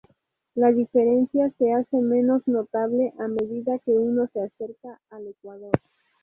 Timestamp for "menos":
1.97-2.47